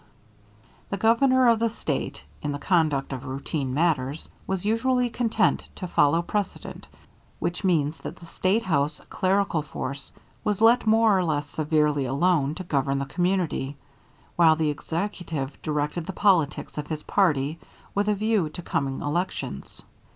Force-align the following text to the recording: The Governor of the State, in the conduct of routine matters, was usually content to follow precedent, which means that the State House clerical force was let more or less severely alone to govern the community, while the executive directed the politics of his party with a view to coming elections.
The 0.89 0.97
Governor 0.97 1.47
of 1.47 1.59
the 1.59 1.69
State, 1.69 2.23
in 2.41 2.53
the 2.53 2.57
conduct 2.57 3.13
of 3.13 3.23
routine 3.23 3.71
matters, 3.71 4.31
was 4.47 4.65
usually 4.65 5.11
content 5.11 5.69
to 5.75 5.87
follow 5.87 6.23
precedent, 6.23 6.87
which 7.37 7.63
means 7.63 7.99
that 7.99 8.15
the 8.15 8.25
State 8.25 8.63
House 8.63 8.99
clerical 9.11 9.61
force 9.61 10.11
was 10.43 10.59
let 10.59 10.87
more 10.87 11.15
or 11.15 11.23
less 11.23 11.45
severely 11.47 12.05
alone 12.05 12.55
to 12.55 12.63
govern 12.63 12.97
the 12.97 13.05
community, 13.05 13.77
while 14.37 14.55
the 14.55 14.71
executive 14.71 15.61
directed 15.61 16.07
the 16.07 16.13
politics 16.17 16.79
of 16.79 16.87
his 16.87 17.03
party 17.03 17.59
with 17.93 18.07
a 18.09 18.15
view 18.15 18.49
to 18.49 18.61
coming 18.63 19.01
elections. 19.01 19.83